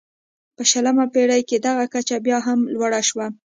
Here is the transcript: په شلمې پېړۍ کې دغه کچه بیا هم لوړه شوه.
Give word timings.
په 0.55 0.63
شلمې 0.71 1.05
پېړۍ 1.13 1.41
کې 1.49 1.57
دغه 1.67 1.83
کچه 1.93 2.15
بیا 2.25 2.37
هم 2.47 2.59
لوړه 2.73 3.01
شوه. 3.09 3.27